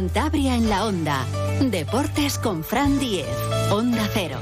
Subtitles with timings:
[0.00, 1.26] Cantabria en la Onda.
[1.60, 3.28] Deportes con Fran Diez.
[3.70, 4.38] Onda Cero.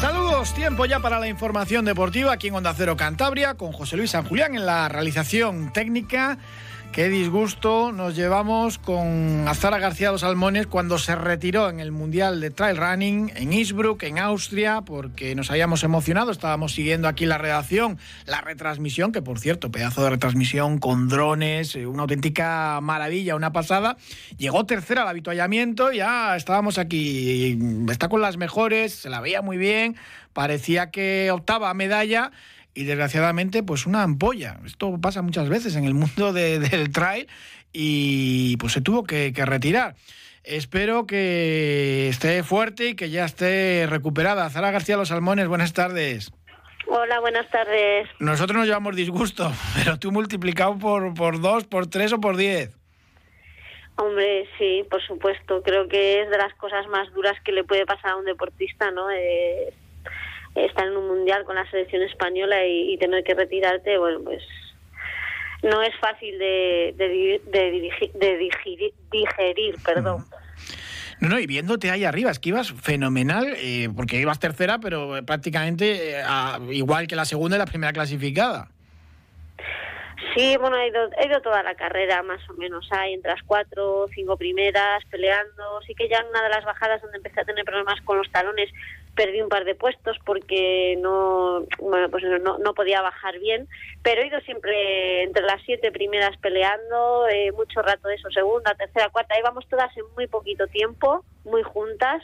[0.00, 4.12] Saludos, tiempo ya para la información deportiva aquí en Onda Cero Cantabria con José Luis
[4.12, 6.38] San Julián en la realización técnica.
[6.92, 12.40] Qué disgusto nos llevamos con Azara García Dos Salmones cuando se retiró en el Mundial
[12.40, 16.30] de Trail Running en Innsbruck, en Austria, porque nos habíamos emocionado.
[16.30, 21.76] Estábamos siguiendo aquí la redacción, la retransmisión, que por cierto, pedazo de retransmisión con drones,
[21.76, 23.98] eh, una auténtica maravilla, una pasada.
[24.38, 27.58] Llegó tercera al avituallamiento, ya estábamos aquí.
[27.90, 29.96] Está con las mejores, se la veía muy bien,
[30.32, 32.32] parecía que optaba a medalla
[32.76, 34.60] y desgraciadamente pues una ampolla.
[34.64, 37.26] Esto pasa muchas veces en el mundo del trail
[37.72, 39.96] y pues se tuvo que, retirar.
[40.44, 44.48] Espero que esté fuerte y que ya esté recuperada.
[44.50, 46.30] Zara García Los Salmones, buenas tardes.
[46.86, 48.08] Hola, buenas tardes.
[48.20, 52.76] Nosotros nos llevamos disgusto, pero tú multiplicado por, por dos, por tres o por diez.
[53.96, 55.62] Hombre, sí, por supuesto.
[55.62, 58.90] Creo que es de las cosas más duras que le puede pasar a un deportista,
[58.90, 59.10] ¿no?
[59.10, 59.72] Eh,
[60.56, 64.42] estar en un mundial con la selección española y, tener que retirarte, bueno, pues
[65.62, 68.50] no es fácil de, de, de,
[69.10, 70.24] digerir, perdón.
[71.20, 75.24] No, no, y viéndote ahí arriba, es que ibas fenomenal, eh, porque ibas tercera, pero
[75.24, 76.24] prácticamente eh,
[76.72, 78.68] igual que la segunda y la primera clasificada.
[80.34, 83.42] Sí, bueno, he ido, he ido toda la carrera más o menos, hay entre las
[83.42, 85.80] cuatro cinco primeras, peleando.
[85.86, 88.30] Sí que ya en una de las bajadas donde empecé a tener problemas con los
[88.30, 88.70] talones,
[89.16, 93.66] perdí un par de puestos porque no, bueno, pues no, no podía bajar bien,
[94.02, 98.74] pero he ido siempre entre las siete primeras peleando, eh, mucho rato de eso, segunda,
[98.74, 102.22] tercera, cuarta, íbamos todas en muy poquito tiempo, muy juntas.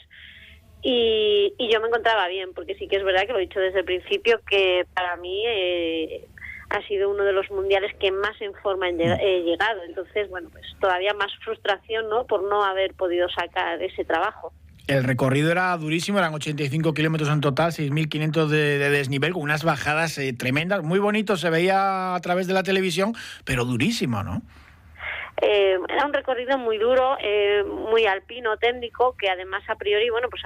[0.84, 3.60] Y, y yo me encontraba bien, porque sí que es verdad que lo he dicho
[3.60, 6.26] desde el principio, que para mí eh,
[6.70, 9.82] ha sido uno de los mundiales que más en forma he llegado.
[9.84, 12.26] Entonces, bueno, pues todavía más frustración, ¿no?
[12.26, 14.52] Por no haber podido sacar ese trabajo.
[14.88, 19.62] El recorrido era durísimo, eran 85 kilómetros en total, 6.500 de, de, desnivel, con unas
[19.62, 20.82] bajadas eh, tremendas.
[20.82, 23.14] Muy bonito, se veía a través de la televisión,
[23.44, 24.42] pero durísimo, ¿no?
[25.40, 30.28] Eh, era un recorrido muy duro, eh, muy alpino, técnico, que además a priori, bueno,
[30.28, 30.42] pues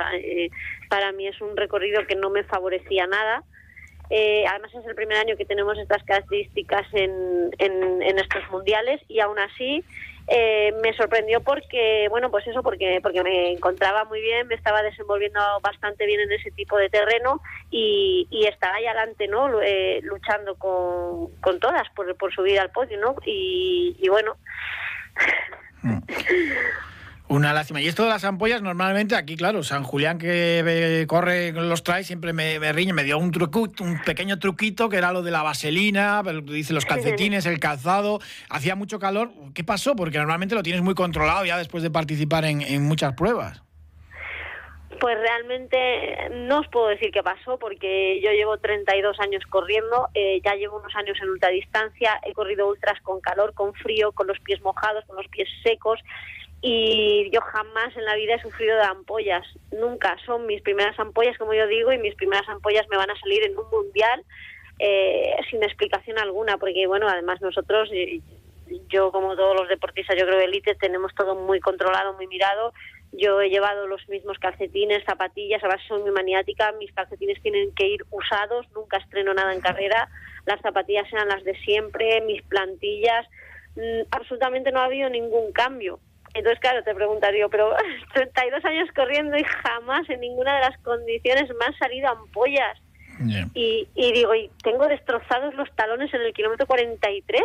[0.91, 3.43] para mí es un recorrido que no me favorecía nada.
[4.11, 9.39] además es el primer año que tenemos estas características en, en estos mundiales y aún
[9.39, 9.83] así
[10.29, 14.83] eh, me sorprendió porque, bueno, pues eso, porque, porque me encontraba muy bien, me estaba
[14.83, 19.61] desenvolviendo bastante bien en ese tipo de terreno y, estaba ahí adelante, ¿no?
[19.61, 23.17] Eh, luchando con, con todas por, por subir al podio, ¿no?
[23.25, 24.37] Y, y bueno.
[27.29, 27.81] Una lástima.
[27.81, 32.33] Y esto de las ampollas, normalmente aquí, claro, San Julián que corre los trae, siempre
[32.33, 36.23] me, riñe, me dio un truco, un pequeño truquito que era lo de la vaselina,
[36.45, 38.21] dice los calcetines, el calzado.
[38.49, 39.31] Hacía mucho calor.
[39.55, 39.97] ¿Qué pasó?
[39.97, 43.61] Porque normalmente lo tienes muy controlado ya después de participar en, muchas pruebas.
[45.01, 50.41] Pues realmente no os puedo decir qué pasó porque yo llevo 32 años corriendo, eh,
[50.43, 54.39] ya llevo unos años en ultradistancia, he corrido ultras con calor, con frío, con los
[54.41, 56.01] pies mojados, con los pies secos
[56.63, 60.17] y yo jamás en la vida he sufrido de ampollas, nunca.
[60.25, 63.45] Son mis primeras ampollas, como yo digo, y mis primeras ampollas me van a salir
[63.45, 64.25] en un mundial
[64.79, 67.91] eh, sin explicación alguna, porque bueno, además nosotros,
[68.89, 72.73] yo como todos los deportistas, yo creo élite, tenemos todo muy controlado, muy mirado.
[73.13, 77.73] Yo he llevado los mismos calcetines, zapatillas, a base soy muy maniática, mis calcetines tienen
[77.75, 80.09] que ir usados, nunca estreno nada en carrera,
[80.45, 83.27] las zapatillas eran las de siempre, mis plantillas,
[83.77, 86.01] mm, absolutamente no ha habido ningún cambio
[86.39, 87.75] entonces, claro, te preguntaría, pero
[88.15, 92.79] 32 años corriendo y jamás en ninguna de las condiciones me han salido ampollas.
[93.55, 97.43] Y, y digo, y tengo destrozados los talones en el kilómetro 43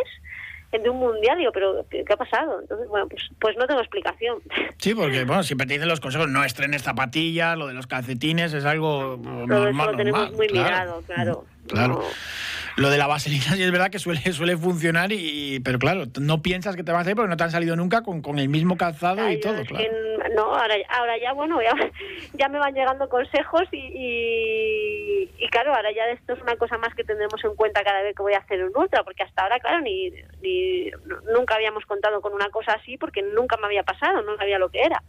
[0.80, 2.60] de un mundial, digo, pero ¿qué, ha pasado?
[2.60, 4.38] Entonces, bueno, pues, pues no tengo explicación.
[4.78, 8.52] Sí, porque, bueno, siempre te dicen los consejos, no estrenes zapatillas, lo de los calcetines
[8.54, 9.92] es algo normal.
[9.92, 11.44] lo tenemos muy mirado, claro.
[11.68, 12.02] Claro.
[12.76, 16.42] Lo de la vaselina sí es verdad que suele, suele funcionar, y, pero claro, no
[16.42, 18.48] piensas que te va a salir porque no te han salido nunca con, con el
[18.48, 19.84] mismo calzado y todo, claro.
[20.34, 21.60] no, ahora, ahora ya, bueno,
[22.34, 26.94] ya, me van llegando consejos y, y, claro, ahora ya esto es una cosa más
[26.94, 29.58] que tendremos en cuenta cada vez que voy a hacer un ultra, porque hasta ahora,
[29.60, 30.10] claro, ni,
[30.40, 30.90] ni
[31.34, 34.70] nunca habíamos contado con una cosa así porque nunca me había pasado, no sabía lo
[34.70, 35.02] que era.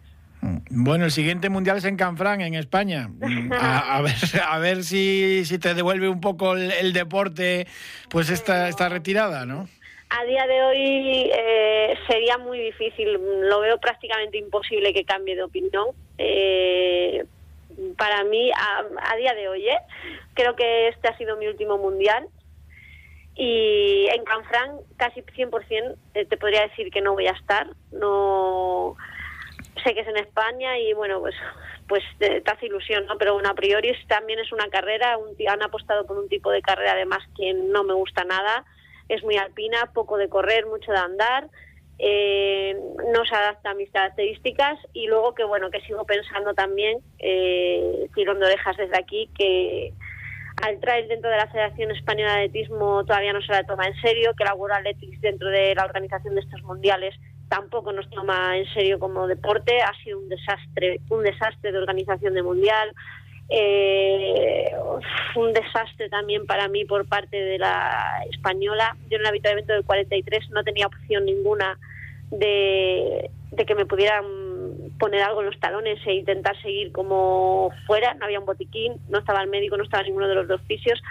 [0.70, 3.10] Bueno, el siguiente mundial es en Canfrán, en España.
[3.52, 4.16] A, ver,
[4.48, 7.68] a ver si, si, te devuelve un poco el, deporte,
[8.10, 9.68] pues esta, esta retirada, ¿no?
[10.10, 13.14] A día de hoy eh, sería muy difícil,
[13.50, 15.88] lo veo prácticamente imposible que cambie de opinión.
[16.18, 17.26] Eh,
[17.98, 19.80] para mí, a, día de hoy, ¿eh?
[20.34, 22.28] creo que este ha sido mi último mundial.
[23.36, 25.96] Y en Canfrán, casi 100%
[26.30, 27.68] te podría decir que no voy a estar.
[27.92, 28.96] No
[29.84, 31.36] sé que es en España y bueno, pues
[31.88, 33.18] pues te, hace ilusión, ¿no?
[33.18, 36.62] Pero bueno, a priori también es una carrera, un, han apostado por un tipo de
[36.62, 38.66] carrera además que no me gusta nada,
[39.10, 41.50] es muy alpina, poco de correr, mucho de andar,
[42.00, 42.76] eh,
[43.14, 48.08] no se adapta a mis características y luego que bueno, que sigo pensando también, eh,
[48.16, 49.94] tirón de orejas desde aquí, que
[50.62, 53.96] al traer dentro de la Federación Española de Atletismo todavía no se la toma en
[54.02, 57.16] serio, que la World Athletics dentro de la organización de estos mundiales
[57.50, 62.34] tampoco nos toma en serio como deporte, ha sido un desastre, un desastre de organización
[62.34, 62.94] de mundial,
[63.50, 64.72] eh,
[65.36, 68.96] un desastre también para mí por parte de la española.
[69.10, 71.78] Yo en el habituamiento del 43 no tenía opción ninguna
[72.32, 74.26] de, de que me pudieran
[74.98, 78.14] poner algo en los talones e intentar seguir como fuera.
[78.16, 81.02] No había un botiquín, no estaba el médico, no estaba ninguno de los dos fisios.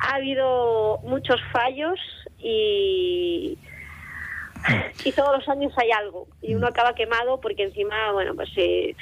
[0.00, 1.98] Ha habido muchos fallos
[2.38, 3.58] y,
[5.04, 8.94] y todos los años hay algo y uno acaba quemado porque encima, bueno, pues eh,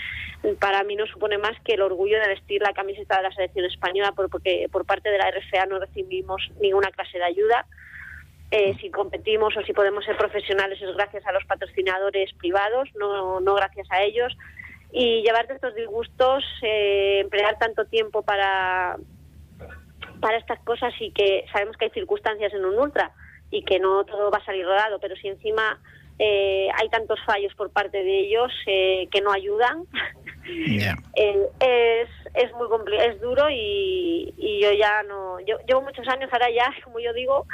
[0.61, 3.65] para mí no supone más que el orgullo de vestir la camiseta de la selección
[3.65, 7.67] española porque por parte de la RFA no recibimos ninguna clase de ayuda.
[8.51, 13.41] Eh, si competimos o si podemos ser profesionales es gracias a los patrocinadores privados, no,
[13.41, 14.37] no gracias a ellos.
[14.91, 18.97] Y llevarte estos disgustos, eh, emplear tanto tiempo para,
[20.21, 23.13] para estas cosas y que sabemos que hay circunstancias en un ultra
[23.51, 25.81] y que no todo va a salir rodado, pero si encima
[26.19, 29.85] eh, hay tantos fallos por parte de ellos eh, que no ayudan,
[30.49, 30.95] eh,
[31.61, 32.69] es, es muy
[32.99, 37.13] es duro y, y, yo ya no, yo llevo muchos años ahora ya, como yo
[37.13, 37.47] digo,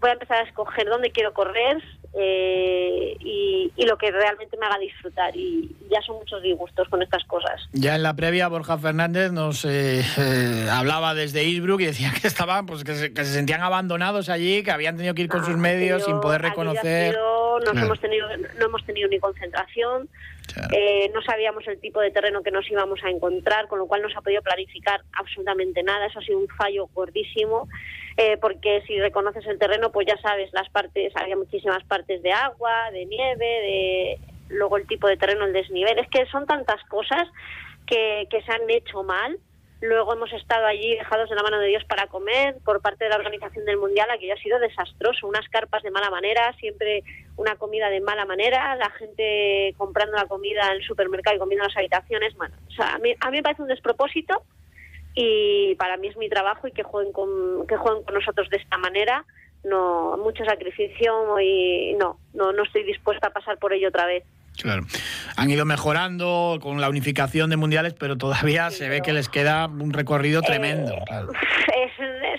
[0.00, 1.82] voy a empezar a escoger dónde quiero correr,
[2.14, 5.36] eh, y, lo que realmente me haga disfrutar.
[5.36, 7.60] Y ya son muchos disgustos con estas cosas.
[7.72, 12.28] Ya en la previa, Borja Fernández nos eh, eh, hablaba desde Innsbruck y decía que
[12.28, 16.04] estaban, pues que se, sentían abandonados allí, que habían tenido que ir con sus medios
[16.04, 17.14] sin poder reconocer.
[17.14, 20.08] no hemos tenido, no hemos tenido ni concentración.
[21.12, 24.08] no sabíamos el tipo de terreno que nos íbamos a encontrar, con lo cual no
[24.08, 26.06] se ha podido planificar absolutamente nada.
[26.06, 27.68] Eso ha sido un fallo gordísimo.
[28.16, 32.32] Eh, porque si reconoces el terreno, pues ya sabes las partes, había muchísimas partes de
[32.32, 34.18] agua, de nieve, de
[34.48, 37.26] luego el tipo de terreno, el desnivel, es que son tantas cosas
[37.86, 39.38] que, que se han hecho mal.
[39.80, 43.10] Luego hemos estado allí dejados de la mano de Dios para comer por parte de
[43.10, 45.26] la organización del Mundial, aquello ha sido desastroso.
[45.26, 47.02] Unas carpas de mala manera, siempre
[47.36, 51.64] una comida de mala manera, la gente comprando la comida en el supermercado y comiendo
[51.64, 52.36] en las habitaciones.
[52.36, 54.44] Bueno, a, mí, a mí me parece un despropósito
[55.14, 58.56] y para mí es mi trabajo y que jueguen con, que jueguen con nosotros de
[58.56, 59.24] esta manera
[59.64, 64.24] no mucho sacrificio y no no no estoy dispuesta a pasar por ello otra vez
[64.60, 64.82] Claro.
[65.36, 69.66] Han ido mejorando con la unificación de mundiales, pero todavía se ve que les queda
[69.66, 70.94] un recorrido tremendo.
[70.94, 71.90] Eh,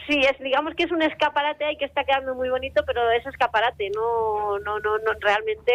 [0.07, 3.25] sí, es, digamos que es un escaparate ahí que está quedando muy bonito, pero es
[3.25, 3.89] escaparate.
[3.95, 5.71] No, no, no, no realmente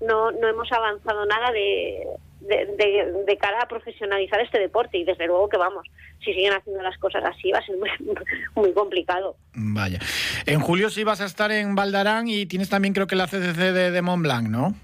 [0.00, 2.06] no, no hemos avanzado nada de,
[2.40, 5.86] de, cara a profesionalizar este deporte y desde luego que vamos,
[6.24, 7.90] si siguen haciendo las cosas así va a ser muy,
[8.54, 9.36] muy complicado.
[9.54, 9.98] Vaya.
[10.46, 13.72] En julio sí vas a estar en Valdarán y tienes también creo que la CCC
[13.72, 14.74] de, de Mont Blanc, ¿no?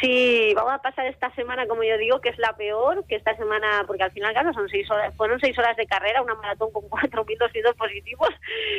[0.00, 3.34] Sí, vamos a pasar esta semana, como yo digo, que es la peor, que esta
[3.36, 6.70] semana, porque al final, claro, son seis horas, fueron seis horas de carrera, una maratón
[6.70, 8.28] con 4.200 positivos,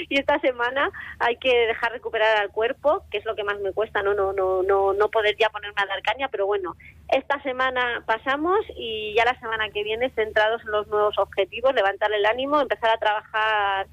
[0.09, 3.73] y esta semana hay que dejar recuperar al cuerpo, que es lo que más me
[3.73, 6.75] cuesta, no, no, no, no, no poder ya ponerme a dar caña, pero bueno,
[7.09, 12.11] esta semana pasamos y ya la semana que viene centrados en los nuevos objetivos, levantar
[12.13, 13.87] el ánimo, empezar a trabajar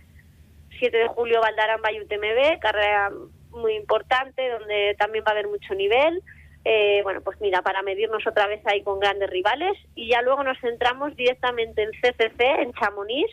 [0.78, 3.11] 7 de julio Valdarán UTMB, carrera
[3.50, 6.23] muy importante, donde también va a haber mucho nivel
[6.64, 10.42] eh, bueno, pues mira, para medirnos otra vez ahí con grandes rivales y ya luego
[10.42, 13.30] nos centramos directamente en CCC, en Chamonix,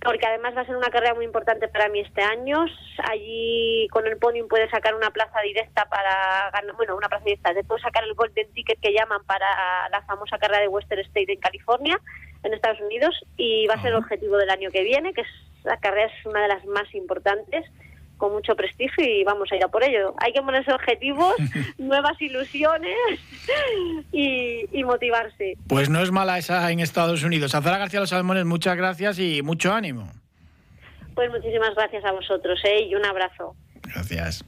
[0.00, 2.64] porque además va a ser una carrera muy importante para mí este año.
[3.10, 7.54] Allí con el podium puedes sacar una plaza directa para ganar, bueno, una plaza directa,
[7.54, 11.32] te puedes sacar el Golden Ticket que llaman para la famosa carrera de Western State
[11.32, 11.98] en California,
[12.44, 15.28] en Estados Unidos, y va a ser el objetivo del año que viene, que es
[15.64, 17.64] la carrera es una de las más importantes
[18.18, 20.14] con mucho prestigio y vamos a ir a por ello.
[20.18, 21.34] Hay que ponerse objetivos,
[21.78, 22.96] nuevas ilusiones
[24.12, 25.56] y, motivarse.
[25.66, 27.54] Pues no es mala esa en Estados Unidos.
[27.54, 30.10] Azara García Los Salmones, muchas gracias y mucho ánimo.
[31.14, 32.86] Pues muchísimas gracias a vosotros ¿eh?
[32.88, 33.54] y un abrazo.
[33.82, 34.44] Gracias.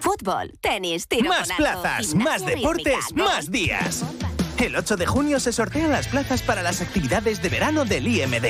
[0.00, 4.04] Fútbol, tenis, tiro Más plazas, más deportes, más días.
[4.58, 8.46] El 8 de junio se sortean las plazas para las actividades de verano del IMD.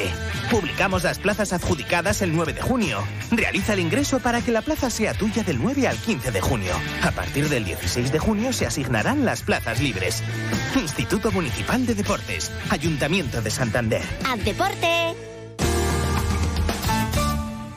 [0.50, 3.02] Publicamos las plazas adjudicadas el 9 de junio.
[3.32, 6.72] Realiza el ingreso para que la plaza sea tuya del 9 al 15 de junio.
[7.02, 10.22] A partir del 16 de junio se asignarán las plazas libres.
[10.76, 12.52] Instituto Municipal de Deportes.
[12.70, 14.02] Ayuntamiento de Santander.
[14.24, 15.35] ¡Al deporte!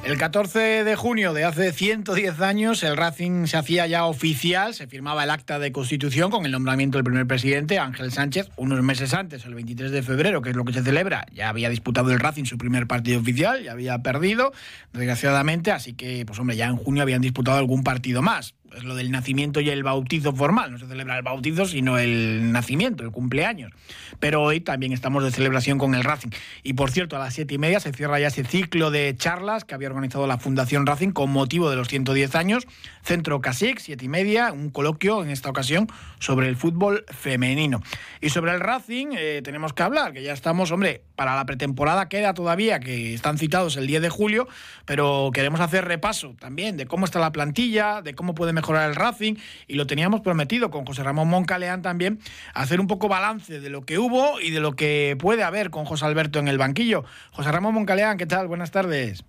[0.10, 4.88] El 14 de junio de hace 110 años, el Racing se hacía ya oficial, se
[4.88, 9.14] firmaba el acta de constitución con el nombramiento del primer presidente, Ángel Sánchez, unos meses
[9.14, 11.28] antes, el 23 de febrero, que es lo que se celebra.
[11.32, 14.52] Ya había disputado el Racing su primer partido oficial, ya había perdido,
[14.94, 18.96] desgraciadamente, así que, pues hombre, ya en junio habían disputado algún partido más es lo
[18.96, 20.72] del nacimiento y el bautizo formal.
[20.72, 23.72] No se celebra el bautizo, sino el nacimiento, el cumpleaños.
[24.20, 26.30] Pero hoy también estamos de celebración con el Racing.
[26.64, 29.66] Y por cierto, a las siete y media se cierra ya ese ciclo de charlas
[29.66, 32.68] que había organizado la Fundación Racing con motivo de los 110 años.
[33.04, 35.88] Centro Casic, siete y media, un coloquio en esta ocasión
[36.20, 37.82] sobre el fútbol femenino.
[38.22, 42.10] Y sobre el Racing eh, tenemos que hablar, que ya estamos, hombre, para la pretemporada
[42.10, 44.48] queda todavía, que están citados el 10 de julio,
[44.86, 48.96] pero queremos hacer repaso también de cómo está la plantilla, de cómo puede mejorar el
[48.96, 49.36] Racing
[49.68, 52.20] y lo teníamos prometido con José Ramón Moncaleán también,
[52.54, 55.86] hacer un poco balance de lo que hubo y de lo que puede haber con
[55.86, 57.06] José Alberto en el banquillo.
[57.32, 58.48] José Ramón Moncaleán, ¿qué tal?
[58.48, 59.24] Buenas tardes.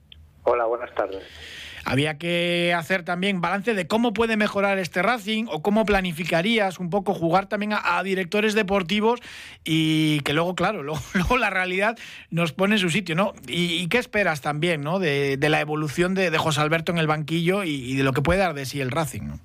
[0.45, 1.23] Hola, buenas tardes.
[1.85, 6.91] Había que hacer también balance de cómo puede mejorar este Racing o cómo planificarías un
[6.91, 9.21] poco jugar también a, directores deportivos
[9.65, 10.83] y que luego, claro,
[11.15, 11.99] luego, la realidad
[12.31, 13.33] nos pone en su sitio, ¿no?
[13.47, 14.99] ¿Y, qué esperas también, ¿no?
[14.99, 18.55] De, la evolución de, José Alberto en el banquillo y, de lo que puede dar
[18.55, 19.41] de sí el Racing, ¿no?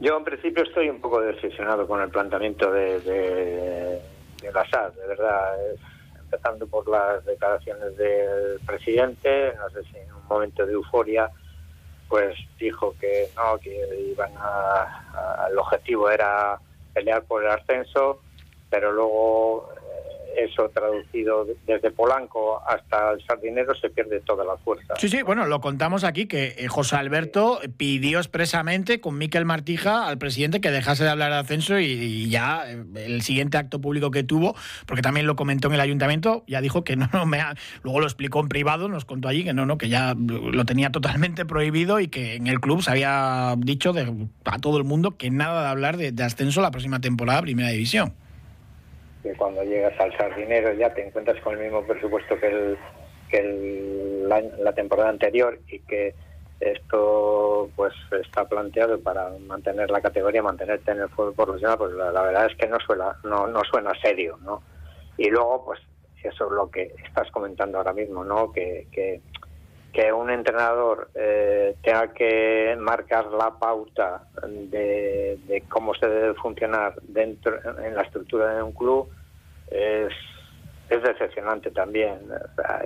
[0.00, 4.00] Yo en principio estoy un poco decepcionado con el planteamiento de, de,
[4.42, 5.58] de de verdad
[6.30, 11.30] empezando por las declaraciones del presidente, no sé si en un momento de euforia,
[12.08, 16.58] pues dijo que no, que iban a, el objetivo era
[16.92, 18.20] pelear por el ascenso,
[18.68, 19.72] pero luego
[20.44, 24.94] eso traducido desde Polanco hasta el Sardinero se pierde toda la fuerza.
[24.98, 30.06] Sí, sí, bueno, lo contamos aquí que eh, José Alberto pidió expresamente con Miquel Martija
[30.06, 34.10] al presidente que dejase de hablar de ascenso y, ya eh, el siguiente acto público
[34.10, 34.54] que tuvo,
[34.86, 37.38] porque también lo comentó en el ayuntamiento, ya dijo que no, no me
[37.82, 40.90] luego lo explicó en privado, nos contó allí que no, no, que ya lo tenía
[40.90, 43.92] totalmente prohibido y que en el club se había dicho
[44.44, 47.70] a todo el mundo que nada de hablar de, de ascenso la próxima temporada Primera
[47.70, 48.14] División
[49.28, 52.78] que cuando llegas al sardinero ya te encuentras con el mismo presupuesto que, el,
[53.28, 56.14] que la, temporada anterior y que
[56.60, 57.92] esto pues
[58.22, 62.56] está planteado para mantener la categoría, mantenerte en el fútbol profesional, pues la, verdad es
[62.56, 64.62] que no suena, no, no suena serio, ¿no?
[65.18, 65.80] Y luego, pues
[66.22, 68.50] eso es lo que estás comentando ahora mismo, ¿no?
[68.50, 69.20] Que, que,
[69.92, 76.94] que un entrenador eh, tenga que marcar la pauta de, de, cómo se debe funcionar
[77.02, 79.08] dentro en la estructura de un club
[79.70, 80.12] es,
[80.88, 82.18] es decepcionante también.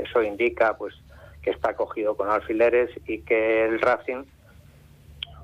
[0.03, 0.95] eso indica pues
[1.43, 4.25] que está cogido con alfileres y que el Racing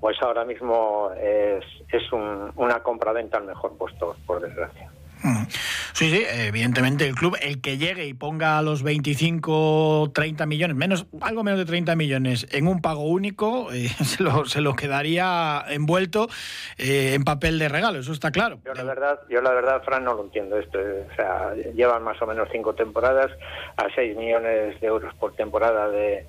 [0.00, 4.88] pues ahora mismo es, es un, una compra-venta al mejor puesto, por desgracia.
[5.22, 5.46] Mm.
[5.92, 11.06] Sí, sí, evidentemente el club, el que llegue y ponga los 25, 30 millones, menos,
[11.20, 15.64] algo menos de 30 millones en un pago único, eh, se, lo, se, lo, quedaría
[15.68, 16.28] envuelto
[16.76, 18.60] eh, en papel de regalo, eso está claro.
[18.64, 20.78] Yo la verdad, yo la verdad, Fran, no lo entiendo esto.
[20.78, 23.30] O sea, llevan más o menos cinco temporadas
[23.76, 26.26] a 6 millones de euros por temporada de,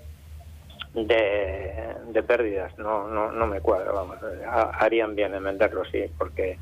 [0.93, 2.77] de, de pérdidas.
[2.77, 4.17] No, no, no me cuadra, vamos.
[4.74, 6.58] Harían bien en venderlo, sí, porque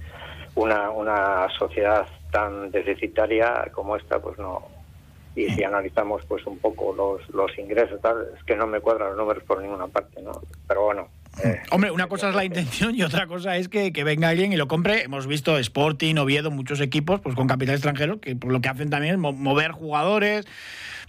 [0.56, 2.08] una, una sociedad
[2.38, 4.62] tan deficitaria como esta, pues no.
[5.36, 9.10] Y si analizamos pues un poco los, los ingresos, tal, es que no me cuadran
[9.10, 10.32] los números por ninguna parte, ¿no?
[10.68, 11.08] Pero bueno,
[11.44, 14.54] eh, Hombre, una cosa es la intención y otra cosa es que, que, venga alguien
[14.54, 15.04] y lo compre.
[15.04, 19.16] Hemos visto Sporting, Oviedo, muchos equipos pues con capital extranjero que lo que hacen también
[19.16, 20.46] es mover jugadores,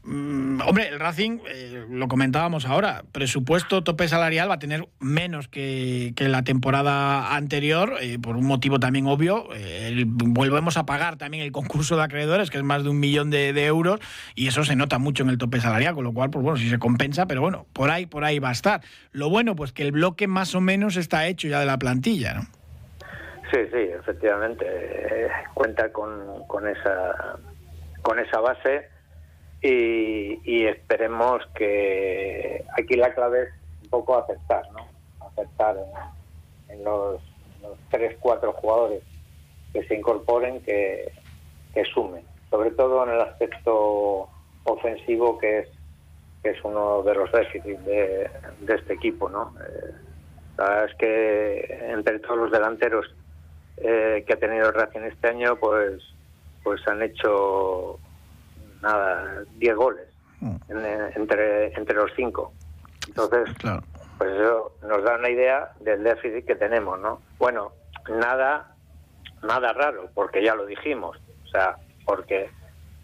[0.04, 5.48] Mm, hombre, el Racing, eh, lo comentábamos ahora, presupuesto tope salarial va a tener menos
[5.48, 9.48] que, la temporada anterior, eh, por un motivo también obvio.
[9.54, 13.30] Eh, volvemos a pagar también el concurso de acreedores, que es más de un millón
[13.30, 14.00] de, euros,
[14.34, 16.70] y eso se nota mucho en el tope salarial, con lo cual, pues bueno, si
[16.70, 18.80] se compensa, pero bueno, por ahí, por ahí va a estar.
[19.12, 22.34] Lo bueno, pues que el bloque más o menos está hecho ya de la plantilla,
[22.34, 22.42] ¿no?
[23.50, 24.64] Sí, sí, efectivamente.
[25.54, 27.38] cuenta con, esa,
[28.02, 28.97] con esa base
[29.62, 33.48] y, esperemos que aquí la clave es
[33.84, 34.86] un poco aceptar, ¿no?
[35.26, 35.76] Aceptar
[36.68, 37.20] en, los,
[37.90, 39.02] tres, cuatro jugadores
[39.72, 41.12] que se incorporen, que,
[41.94, 44.28] sumen, sobre todo en el aspecto
[44.64, 45.68] ofensivo que es
[46.42, 48.30] que es uno de los déficits de,
[48.68, 49.54] este equipo, ¿no?
[49.60, 49.92] Eh,
[50.56, 53.06] la verdad es que entre todos los delanteros
[53.76, 56.02] eh, que ha tenido Racing este año, pues
[56.62, 57.98] pues han hecho
[58.82, 60.08] nada, 10 goles
[60.40, 60.56] mm.
[61.16, 62.52] entre, entre los cinco.
[63.06, 63.48] Entonces,
[64.18, 67.20] pues eso nos da una idea del déficit que tenemos, ¿no?
[67.38, 67.72] Bueno,
[68.08, 68.74] nada,
[69.42, 72.50] nada raro, porque ya lo dijimos, o sea, porque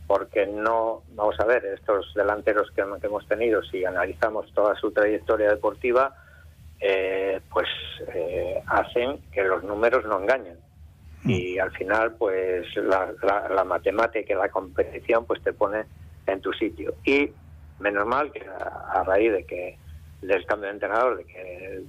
[0.07, 5.51] porque no, vamos a ver, estos delanteros que, hemos tenido, si analizamos toda su trayectoria
[5.51, 6.15] deportiva,
[6.81, 7.69] eh, pues
[8.15, 10.59] eh, hacen que los números no engañen.
[11.25, 11.31] Mm.
[11.31, 13.13] Y al final, pues la,
[13.51, 15.85] la, matemática y la competición, pues te pone
[16.27, 16.95] en tu sitio.
[17.05, 17.31] Y
[17.81, 19.79] menos mal que a, raíz de que
[20.23, 21.83] del cambio de entrenador, de que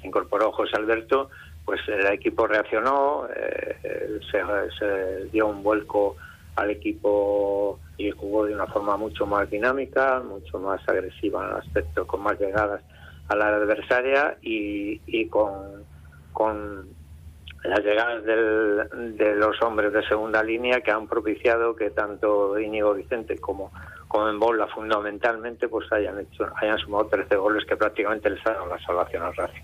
[0.00, 1.30] se incorporó José Alberto,
[1.64, 6.16] pues el equipo reaccionó, eh, se, dio un vuelco
[6.56, 11.56] al equipo y jugó de una forma mucho más dinámica, mucho más agresiva en el
[11.56, 12.82] aspecto, con más llegadas
[13.28, 15.84] a la adversaria y, y con,
[16.32, 16.97] con
[17.64, 23.36] las llegadas de los hombres de segunda línea que han propiciado que tanto Íñigo Vicente
[23.38, 23.72] como,
[24.06, 24.28] como
[24.68, 29.34] fundamentalmente pues hayan hecho hayan sumado 13 goles que prácticamente les han la salvación al
[29.34, 29.62] Racing.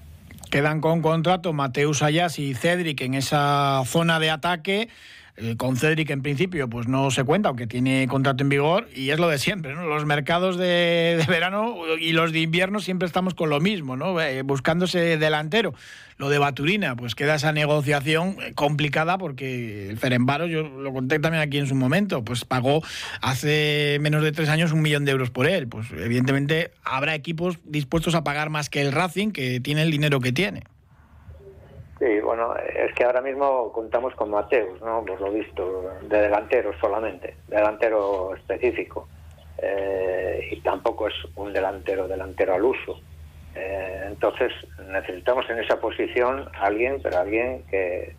[0.50, 4.88] Quedan con contrato Mateus Ayas y Cedric en esa zona de ataque.
[5.36, 9.10] Eh, con Cedric en principio pues no se cuenta, aunque tiene contrato en vigor, y
[9.10, 9.84] es lo de siempre, ¿no?
[9.84, 14.20] Los mercados de, verano y los de invierno siempre estamos con lo mismo, ¿no?
[14.20, 15.74] Eh, buscándose delantero.
[16.18, 21.18] Lo de Baturina, pues queda esa negociación eh, complicada porque el Ferenbaro, yo lo conté
[21.18, 22.84] también aquí en su momento, pues pagó
[23.20, 25.66] hace menos de tres años un millón de euros por él.
[25.66, 30.20] Pues evidentemente habrá equipos dispuestos a pagar más que el Racing, que tiene el dinero
[30.20, 30.62] que tiene.
[32.04, 35.02] Sí, bueno, es que ahora mismo contamos con Mateus, ¿no?
[35.06, 39.08] Por lo visto, de delantero solamente, delantero específico.
[39.56, 43.00] Eh, y tampoco es un delantero, delantero al uso.
[43.54, 44.52] Eh, entonces
[44.86, 48.14] necesitamos en esa posición alguien, pero alguien que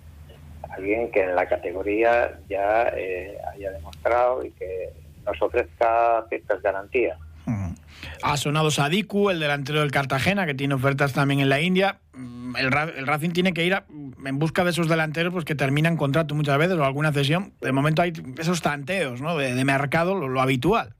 [0.71, 4.89] alguien que en la categoría ya eh, haya demostrado y que
[5.27, 7.19] nos ofrezca ciertas garantías.
[8.21, 11.99] Ha sonado Sadiku, el delantero del Cartagena, que tiene ofertas también en la India.
[12.13, 13.75] Mm, el, Racing tiene que ir
[14.25, 17.53] en busca de esos delanteros pues, que terminan contrato muchas veces o alguna cesión.
[17.61, 19.37] De momento hay esos tanteos ¿no?
[19.37, 20.93] de, mercado, lo, habitual.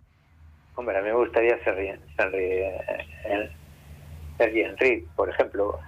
[0.76, 1.76] Hombre, a mí me gustaría ser
[4.38, 5.80] Henry, por ejemplo,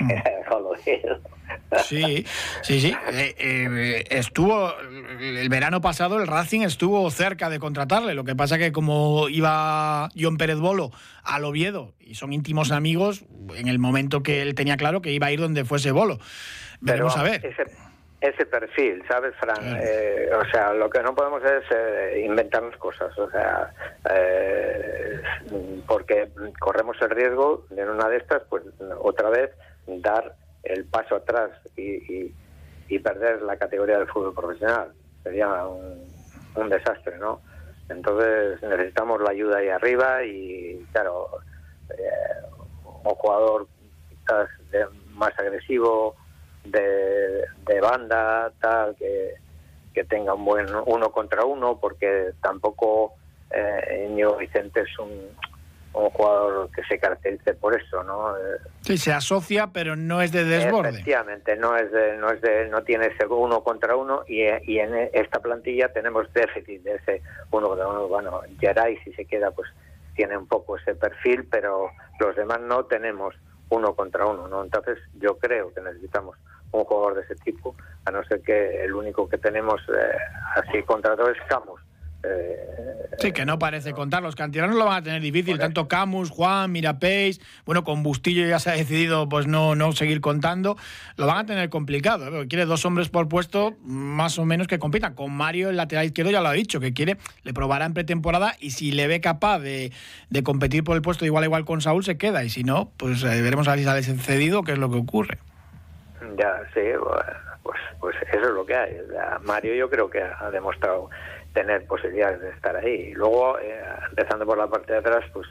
[0.00, 0.10] Mm.
[1.84, 2.24] Sí,
[2.62, 2.96] sí, sí.
[3.12, 4.72] Eh, eh, estuvo
[5.20, 8.14] el verano pasado el Racing estuvo cerca de contratarle.
[8.14, 10.90] Lo que pasa que como iba John Pérez Bolo
[11.22, 15.26] al Oviedo y son íntimos amigos, en el momento que él tenía claro que iba
[15.26, 16.18] a ir donde fuese Bolo.
[16.80, 17.44] Veremos a ver.
[18.18, 19.78] Ese, perfil, ¿sabes, Fran?
[19.78, 23.16] Eh, o sea, lo que no podemos es inventarnos cosas.
[23.18, 23.72] O sea,
[25.86, 26.28] porque
[26.58, 28.64] corremos el riesgo de en una de estas, pues
[29.00, 29.50] otra vez
[29.86, 30.34] dar
[30.68, 32.32] el paso atrás y,
[32.88, 34.92] y, perder la categoría del fútbol profesional.
[35.22, 37.40] Sería un, desastre, ¿no?
[37.88, 41.28] Entonces necesitamos la ayuda ahí arriba y, claro,
[41.90, 42.46] eh,
[43.04, 43.68] un jugador
[44.08, 44.48] quizás
[45.14, 46.16] más agresivo,
[46.64, 49.34] de, banda, tal, que,
[49.94, 53.14] que tenga un buen uno contra uno, porque tampoco
[53.50, 55.10] eh, Vicente es un,
[55.96, 58.36] un jugador que se caracterice por eso, ¿no?
[58.36, 60.90] Eh, sí, se asocia, pero no es de desborde.
[60.90, 64.78] Efectivamente, no es de, no es de, no tiene ese uno contra uno y, y
[64.78, 68.08] en esta plantilla tenemos déficit de ese uno contra uno.
[68.08, 69.70] Bueno, Geray si se queda, pues
[70.14, 73.34] tiene un poco ese perfil, pero los demás no tenemos
[73.70, 74.64] uno contra uno, ¿no?
[74.64, 76.36] Entonces yo creo que necesitamos
[76.72, 80.16] un jugador de ese tipo, a no ser que el único que tenemos eh,
[80.56, 81.80] así contratado es Camus
[82.26, 84.22] eh, sí, que no parece contar.
[84.22, 85.58] Los canteranos lo van a tener difícil.
[85.58, 90.20] Tanto Camus, Juan, Mirapéis, bueno, con Bustillo ya se ha decidido pues no, no seguir
[90.20, 90.76] contando.
[91.16, 92.42] Lo van a tener complicado.
[92.42, 92.48] ¿eh?
[92.48, 95.14] Quiere dos hombres por puesto, más o menos que compitan.
[95.14, 98.54] Con Mario, el lateral izquierdo, ya lo ha dicho, que quiere, le probará en pretemporada
[98.60, 99.92] y si le ve capaz de,
[100.44, 102.44] competir por el puesto igual igual con Saúl, se queda.
[102.44, 104.98] Y si no, pues eh, veremos a ver si sale cedido, qué es lo que
[104.98, 105.38] ocurre.
[106.38, 106.80] Ya, sí,
[107.62, 108.96] pues, pues eso es lo que hay.
[109.42, 111.10] Mario yo creo que ha demostrado
[111.56, 113.08] tener posibilidades de estar ahí.
[113.10, 115.46] Y luego, eh, empezando por la parte de atrás, pues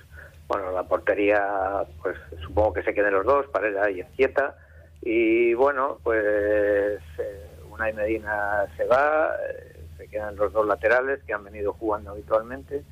[0.48, 4.56] bueno, la portería, pues supongo que se queden los dos, Pareda y Esquieta.
[5.02, 11.34] Y bueno, pues eh, Unai Medina se va, eh, se quedan los dos laterales que
[11.34, 12.84] han venido jugando habitualmente,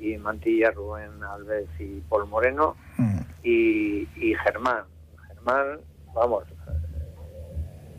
[0.00, 3.20] y Mantilla, Rubén Alves y Paul Moreno, mm.
[3.44, 4.82] y, y Germán.
[5.28, 5.78] Germán,
[6.12, 6.44] vamos,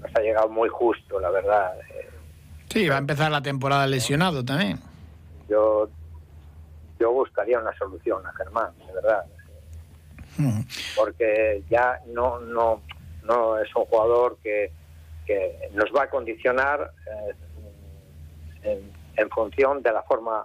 [0.02, 1.74] nos ha llegado muy justo, la verdad.
[2.70, 4.80] Sí, va a empezar la temporada lesionado también.
[5.50, 5.90] Yo,
[7.00, 9.26] yo buscaría una solución a Germán, de verdad.
[10.96, 12.82] Porque ya no, no,
[13.24, 14.72] no es un jugador que,
[15.26, 16.92] que nos va a condicionar
[18.64, 18.82] eh,
[19.16, 20.44] en, función de la forma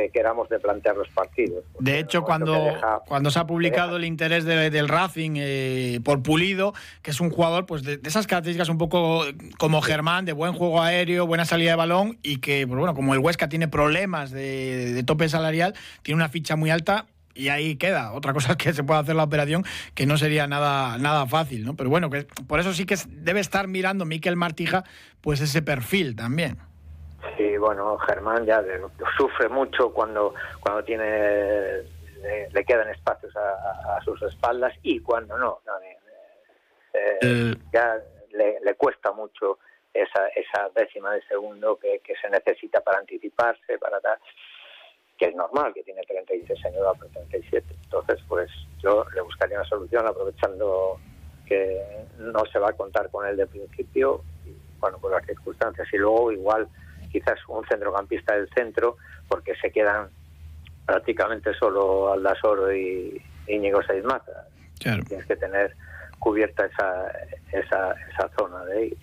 [0.00, 1.64] que queramos de plantear los partidos.
[1.78, 2.74] De hecho, cuando,
[3.06, 7.66] cuando se ha publicado el interés del Racing eh, por Pulido, que es un jugador
[7.66, 9.24] pues de, esas características un poco
[9.58, 13.14] como Germán, de buen juego aéreo, buena salida de balón y que, pues bueno, como
[13.14, 17.06] el Huesca tiene problemas de, de tope salarial, tiene una ficha muy alta,
[17.36, 18.12] y ahí queda.
[18.12, 21.64] Otra cosa es que se pueda hacer la operación, que no sería nada, nada fácil,
[21.64, 21.76] ¿no?
[21.76, 24.84] Pero bueno, que por eso sí que debe estar mirando Miquel Martija,
[25.20, 26.56] pues ese perfil también.
[27.36, 28.62] Sí, bueno, Germán ya
[29.16, 31.82] sufre mucho cuando, cuando tiene
[32.52, 35.60] le, quedan espacios a, sus espaldas y cuando no.
[36.92, 37.98] Eh, eh, ya
[38.30, 39.58] le, cuesta mucho
[39.92, 44.18] esa, esa décima de segundo que, que se necesita para anticiparse, para dar
[45.18, 47.66] que es normal, que tiene 36 años, va por 37.
[47.84, 48.50] Entonces, pues
[48.82, 50.98] yo le buscaría una solución aprovechando
[51.46, 51.80] que
[52.18, 55.88] no se va a contar con él de principio, y, bueno, por las circunstancias.
[55.92, 56.68] Y luego igual
[57.16, 58.96] quizás un centrocampista del centro,
[59.28, 60.08] porque se quedan
[60.84, 64.46] prácticamente solo Aldasoro y Íñigo Seismata.
[64.78, 65.74] Tienes que tener
[66.18, 67.10] cubierta esa,
[67.52, 68.96] esa, esa zona de ahí.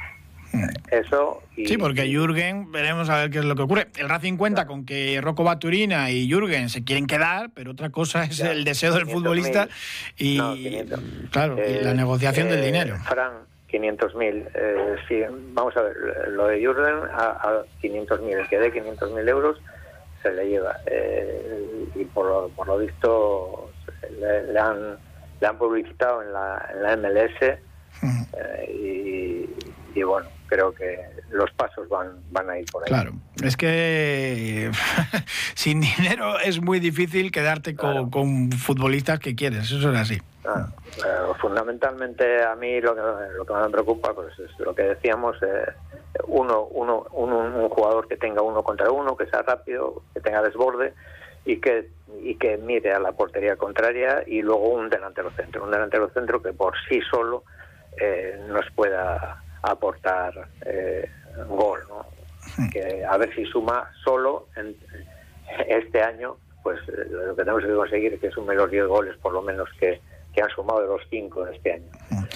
[0.92, 1.42] Eso.
[1.56, 3.88] sí, porque Jürgen, veremos a ver qué es lo que ocurre.
[3.98, 8.26] El Racing cuenta con que Rocco Baturina y Jürgen se quieren quedar, pero otra cosa
[8.26, 9.68] es el deseo del futbolista
[10.16, 10.38] y,
[11.32, 12.98] claro, la eh, negociación del eh, dinero.
[13.04, 13.32] Fran,
[13.74, 14.50] 500.000.
[14.54, 15.96] Eh, vamos a ver,
[16.30, 19.58] lo de Jürgen a, 500.000, el que dé 500.000 euros
[20.22, 20.78] se le lleva.
[20.86, 23.72] Eh, y por, por, lo visto
[24.20, 24.98] le, han,
[25.42, 27.60] le han publicitado en la, en la MLS
[28.70, 29.50] y,
[29.96, 31.00] y bueno, creo que
[31.32, 32.88] los pasos van, van a ir por ahí.
[32.88, 34.72] Claro, es que
[35.56, 40.22] sin dinero es muy difícil quedarte con, futbolistas que quieres, eso es así.
[40.46, 40.68] Ah,
[41.40, 43.02] fundamentalmente a mí lo que,
[43.38, 45.72] lo que me preocupa pues es lo que decíamos, eh,
[46.28, 50.94] uno, uno, un jugador que tenga uno contra uno, que sea rápido, que tenga desborde
[51.46, 51.90] y que
[52.22, 56.42] y que mire a la portería contraria y luego un delantero centro, un delantero centro
[56.42, 57.44] que por sí solo
[58.00, 61.10] eh, nos pueda aportar eh,
[61.48, 61.82] gol.
[61.90, 62.06] ¿no?
[62.72, 64.76] Que a ver si suma solo en,
[65.68, 69.18] este año, pues eh, lo que tenemos que conseguir es que sume los 10 goles
[69.18, 70.02] por lo menos que,
[70.34, 72.28] que han sumado de los 5 en este año.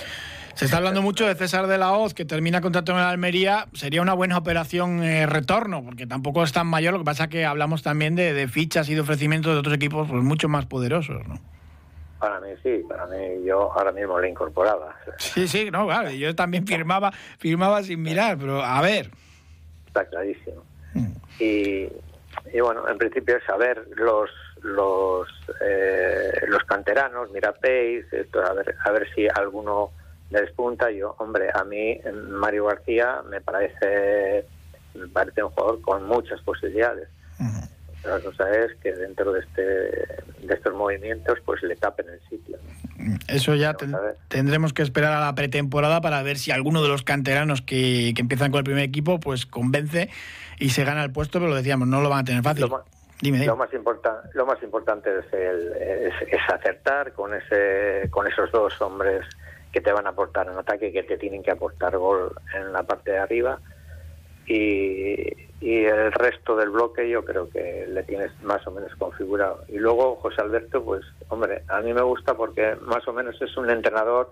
[0.54, 3.68] Se está hablando mucho de César de la Hoz, que termina contrato en el Almería.
[3.74, 6.94] Sería una buena operación eh, retorno, porque tampoco es tan mayor.
[6.94, 9.76] Lo que pasa es que hablamos también de, de fichas y de ofrecimientos de otros
[9.76, 11.28] equipos pues, mucho más poderosos.
[11.28, 11.36] ¿no?
[12.20, 14.96] Para mí sí, para mí yo ahora mismo le incorporaba.
[15.18, 19.12] Sí, sí, no, claro, yo también firmaba, firmaba sin mirar, pero a ver.
[19.86, 20.64] Está clarísimo.
[20.96, 21.12] Mm.
[21.40, 21.90] Y,
[22.52, 24.32] y bueno, en principio es saber los
[24.64, 25.28] los
[25.62, 29.92] eh, los canteranos, mira esto, a ver a ver si alguno
[30.30, 30.92] despunta.
[30.92, 34.46] Yo, hombre, a mí Mario García me parece
[34.94, 37.08] me parece un jugador con muchas posibilidades.
[38.04, 42.58] La cosa es que dentro de, este, de estos movimientos pues le tapen el sitio.
[43.28, 43.76] Eso ya
[44.30, 48.22] tendremos que esperar a la pretemporada para ver si alguno de los canteranos que, que,
[48.22, 50.10] empiezan con el primer equipo pues convence
[50.58, 52.68] y se gana el puesto, pero lo decíamos, no lo van a tener fácil.
[52.68, 52.86] Lo,
[53.22, 53.70] Lo, más
[54.34, 59.26] lo más importante es, el, es, acertar con, ese, con esos dos hombres
[59.72, 62.84] que te van a aportar en ataque, que te tienen que aportar gol en la
[62.84, 63.60] parte de arriba.
[64.46, 69.64] Y, y el resto del bloque yo creo que le tienes más o menos configurado.
[69.68, 73.58] Y luego José Alberto, pues hombre, a mí me gusta porque más o menos es
[73.58, 74.30] un entrenador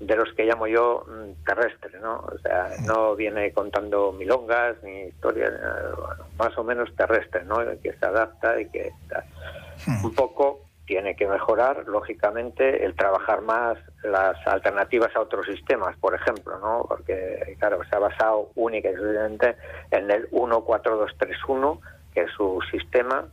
[0.00, 2.16] de los que llamo yo mm, terrestre, ¿no?
[2.18, 5.52] O sea, no viene contando milongas ni historias,
[6.38, 7.58] más o menos terrestre, ¿no?
[7.82, 8.92] Que se adapta y que
[9.86, 10.04] hmm.
[10.04, 16.14] un poco tiene que mejorar, lógicamente, el trabajar más las alternativas a otros sistemas, por
[16.14, 16.86] ejemplo, ¿no?
[16.88, 19.56] Porque, claro, se ha basado única y exclusivamente
[19.90, 21.80] en el 1-4-2-3-1,
[22.14, 23.26] que es su sistema,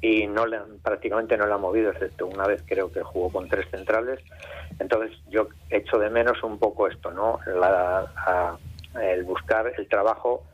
[0.00, 3.48] y no le, prácticamente no lo ha movido, excepto una vez creo que jugó con
[3.48, 4.20] tres centrales.
[4.78, 7.40] Entonces, yo echo de menos un poco esto, ¿no?
[9.00, 10.44] el buscar el trabajo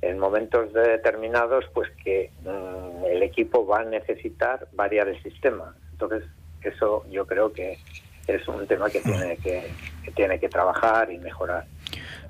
[0.00, 5.74] en momentos determinados, pues que mm, el equipo va a necesitar variar el sistema.
[5.92, 6.24] Entonces,
[6.62, 7.78] eso yo creo que
[8.26, 9.70] es un tema que tiene que,
[10.04, 11.64] que tiene que trabajar y mejorar.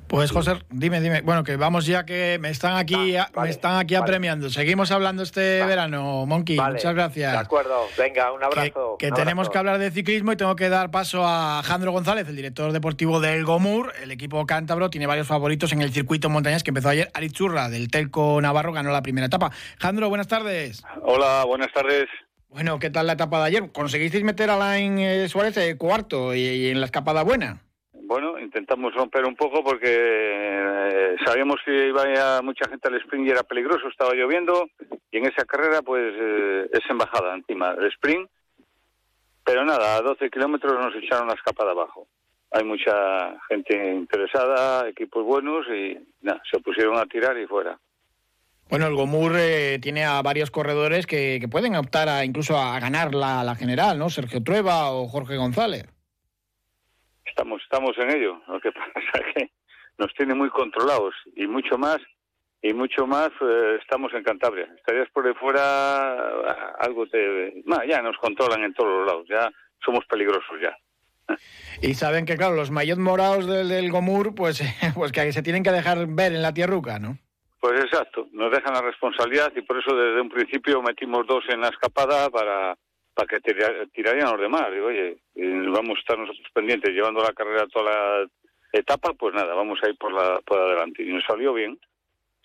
[0.09, 1.21] Pues José, dime, dime.
[1.21, 4.49] Bueno, que vamos ya que me están aquí, ah, me están aquí apremiando.
[4.49, 6.59] Seguimos hablando este verano, Monkey.
[6.59, 7.33] Muchas gracias.
[7.33, 7.87] De acuerdo.
[7.99, 8.97] Venga, un abrazo.
[8.99, 12.37] Que, tenemos que hablar de ciclismo y tengo que dar paso a Jandro González, el
[12.37, 13.93] director deportivo del Gomur.
[14.03, 17.11] El equipo cántabro tiene varios favoritos en el circuito montañas que empezó ayer.
[17.13, 19.51] Arichurra del Telco Navarro ganó la primera etapa.
[19.79, 20.83] Jandro, buenas tardes.
[21.03, 22.09] Hola, buenas tardes.
[22.49, 23.73] Bueno, ¿qué tal la etapa de ayer?
[23.73, 27.61] ¿Conseguisteis meter a Alain eh, Suárez eh, cuarto y en la escapada buena?
[28.09, 33.31] Bueno, intentamos romper un poco porque eh, sabíamos que iba mucha gente al sprint y
[33.33, 34.67] era peligroso, estaba lloviendo
[35.11, 38.31] y en esa carrera pues eh, es embajada encima del sprint.
[39.45, 42.07] Pero nada, a 12 kilómetros nos echaron la escapada abajo.
[42.51, 47.79] Hay mucha gente interesada, equipos buenos y nada, se pusieron a tirar y fuera.
[48.71, 52.81] Bueno, el Gomur eh, tiene a varios corredores que, que pueden optar a, incluso a
[52.81, 54.09] ganar la, la, general, ¿no?
[54.09, 55.85] Sergio Trueba o Jorge González.
[57.29, 58.41] Estamos, estamos en ello.
[58.49, 59.51] Lo que pasa es que
[59.99, 61.99] nos tiene muy controlados y mucho más
[62.61, 64.69] y mucho más eh, estamos en Cantabria.
[64.77, 66.15] Estarías por de fuera,
[66.81, 67.63] algo te...
[67.67, 69.51] Nah, ya nos controlan en todos los lados, ya
[69.85, 70.77] somos peligrosos ya.
[71.83, 74.61] Y saben que, claro, los mayot morados del, del Gomur, pues,
[74.95, 77.17] pues que se tienen que dejar ver en la tierruca, ¿no?
[77.61, 81.61] Pues exacto, nos dejan la responsabilidad y por eso desde un principio metimos dos en
[81.61, 82.77] la escapada para,
[83.19, 83.41] para que
[83.93, 84.71] tirarían los demás.
[84.73, 88.29] Digo, oye, vamos a estar nosotros pendientes llevando la carrera toda la
[88.73, 91.03] etapa, pues nada, vamos a ir por, la, por adelante.
[91.03, 91.77] Y nos salió bien.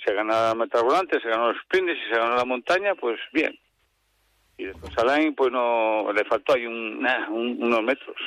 [0.03, 3.19] Se gana la meta volante, se ganó los sprints y se ganó la montaña, pues
[3.31, 3.55] bien.
[4.57, 8.17] Y después Alain, pues no, le faltó ahí unos metros.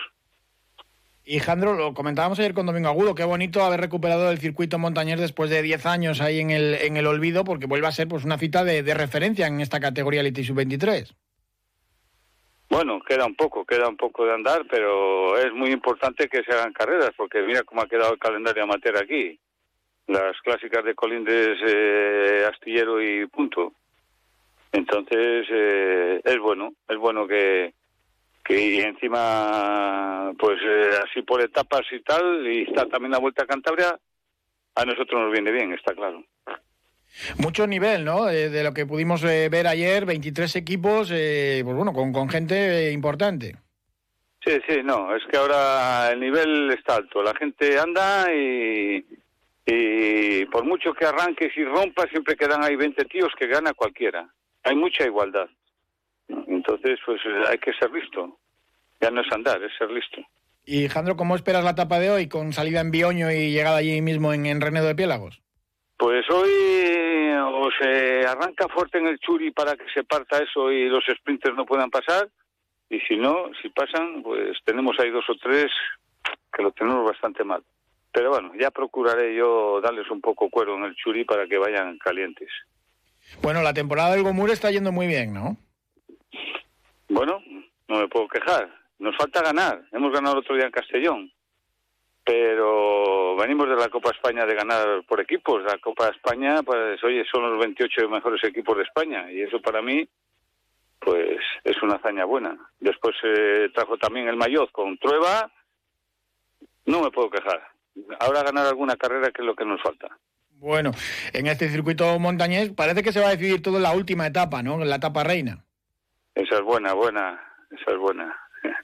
[1.24, 5.18] Y Jandro, lo comentábamos ayer con Domingo Agudo, qué bonito haber recuperado el circuito montañés
[5.18, 8.24] después de 10 años ahí en el, en el olvido, porque vuelve a ser pues
[8.24, 11.12] una cita de, referencia en esta categoría Elite Sub-23.
[12.68, 16.52] Bueno, queda un poco, queda un poco de andar, pero es muy importante que se
[16.52, 19.38] hagan carreras, porque mira cómo ha quedado el calendario amateur aquí.
[20.08, 23.72] Las clásicas de Colindres, eh, Astillero y punto.
[24.72, 27.72] Entonces, eh, es bueno, es bueno que,
[28.44, 33.46] que encima, pues eh, así por etapas y tal, y está también la Vuelta a
[33.46, 33.98] Cantabria,
[34.74, 36.22] a nosotros nos viene bien, está claro.
[37.38, 38.28] Mucho nivel, ¿no?
[38.28, 42.28] Eh, de lo que pudimos eh, ver ayer, 23 equipos, eh, pues bueno, con, con
[42.28, 43.56] gente importante.
[44.44, 49.04] Sí, sí, no, es que ahora el nivel está alto, la gente anda y,
[49.66, 54.28] y por mucho que arranques y rompas, siempre quedan ahí 20 tíos que gana cualquiera.
[54.62, 55.48] Hay mucha igualdad.
[56.28, 58.38] Entonces, pues hay que ser listo.
[59.00, 60.20] Ya no es andar, es ser listo.
[60.64, 64.00] Y, Jandro, ¿cómo esperas la etapa de hoy con salida en Bioño y llegada allí
[64.00, 65.42] mismo en, en Renedo de Piélagos?
[65.98, 66.50] Pues hoy
[67.38, 71.56] o se arranca fuerte en el Churi para que se parta eso y los sprinters
[71.56, 72.28] no puedan pasar,
[72.88, 75.66] y si no, si pasan, pues tenemos ahí dos o tres
[76.52, 77.62] que lo tenemos bastante mal.
[78.12, 81.98] Pero bueno, ya procuraré yo darles un poco cuero en el Churi para que vayan
[81.98, 82.48] calientes.
[83.42, 85.56] Bueno, la temporada del Gomur está yendo muy bien, ¿no?
[87.08, 87.42] Bueno,
[87.88, 88.72] no me puedo quejar.
[88.98, 89.82] Nos falta ganar.
[89.92, 91.32] Hemos ganado el otro día en Castellón.
[92.26, 95.62] Pero venimos de la Copa España de ganar por equipos.
[95.62, 99.30] La Copa España, pues oye, son los 28 mejores equipos de España.
[99.30, 100.08] Y eso para mí,
[100.98, 102.58] pues es una hazaña buena.
[102.80, 105.48] Después eh, trajo también el Mayoz con Trueba.
[106.86, 107.62] No me puedo quejar.
[108.18, 110.08] Ahora ganar alguna carrera que es lo que nos falta.
[110.58, 110.90] Bueno,
[111.32, 114.64] en este circuito montañés parece que se va a decidir todo en la última etapa,
[114.64, 114.82] ¿no?
[114.82, 115.64] En la etapa reina.
[116.34, 117.40] Esa es buena, buena.
[117.70, 118.36] Esa es buena.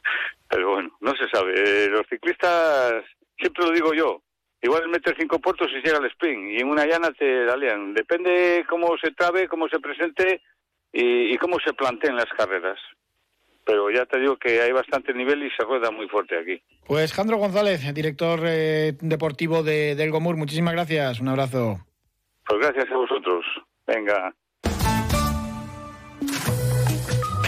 [0.48, 1.54] Pero bueno, no se sabe.
[1.56, 3.02] Eh, los ciclistas,
[3.38, 4.22] siempre lo digo yo,
[4.60, 6.52] igual metes cinco puertos y llega el sprint.
[6.52, 7.94] Y en una llana te la lían.
[7.94, 10.42] Depende cómo se trabe, cómo se presente
[10.92, 12.78] y, y cómo se planteen las carreras.
[13.64, 16.62] Pero ya te digo que hay bastante nivel y se rueda muy fuerte aquí.
[16.84, 21.20] Pues Jandro González, director eh, deportivo de, del Gomur, muchísimas gracias.
[21.20, 21.78] Un abrazo.
[22.44, 23.44] Pues gracias a vosotros.
[23.86, 24.34] Venga.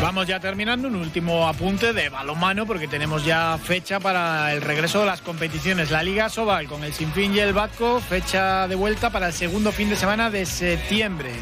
[0.00, 5.00] Vamos ya terminando un último apunte de balonmano porque tenemos ya fecha para el regreso
[5.00, 5.90] de las competiciones.
[5.90, 9.72] La Liga Sobal con el Sinfín y el Batco, fecha de vuelta para el segundo
[9.72, 11.32] fin de semana de septiembre,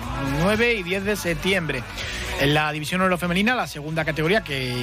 [0.40, 1.83] 9 y 10 de septiembre.
[2.40, 4.75] En la división oro femenina, la segunda categoría que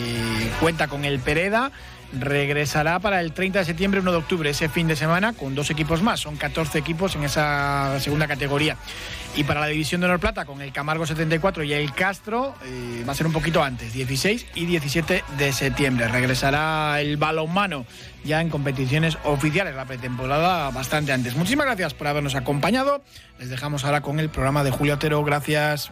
[0.59, 1.71] cuenta con el Pereda,
[2.19, 5.69] regresará para el 30 de septiembre, 1 de octubre, ese fin de semana, con dos
[5.69, 6.19] equipos más.
[6.19, 8.77] Son 14 equipos en esa segunda categoría.
[9.35, 13.03] Y para la división de honor plata, con el Camargo 74 y el Castro, eh,
[13.07, 16.07] va a ser un poquito antes, 16 y 17 de septiembre.
[16.07, 17.85] Regresará el balonmano
[18.23, 21.35] ya en competiciones oficiales, la pretemporada bastante antes.
[21.35, 23.03] Muchísimas gracias por habernos acompañado.
[23.39, 25.23] Les dejamos ahora con el programa de Julio Otero.
[25.23, 25.91] Gracias.